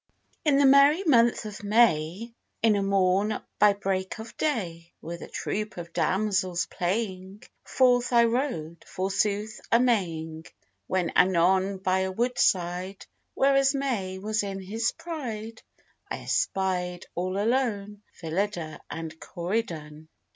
In 0.43 0.57
the 0.57 0.65
merry 0.65 1.03
month 1.03 1.45
of 1.45 1.63
May, 1.63 2.33
In 2.63 2.75
a 2.75 2.81
morn 2.81 3.39
by 3.59 3.73
break 3.73 4.17
of 4.17 4.35
day, 4.35 4.91
With 4.99 5.21
a 5.21 5.27
troop 5.27 5.77
of 5.77 5.93
damsels 5.93 6.65
playing, 6.65 7.43
Forth 7.65 8.11
I 8.11 8.23
rode, 8.23 8.83
forsooth, 8.87 9.61
a 9.71 9.79
maying, 9.79 10.45
When 10.87 11.11
anon 11.11 11.77
by 11.77 11.99
a 11.99 12.11
woodside, 12.11 13.05
Where 13.35 13.53
as 13.55 13.75
May 13.75 14.17
was 14.17 14.41
in 14.41 14.59
his 14.59 14.91
pride, 14.91 15.61
I 16.09 16.21
espied, 16.21 17.05
all 17.13 17.37
alone, 17.37 18.01
Phillida 18.11 18.81
and 18.89 19.19
Corydon. 19.19 20.07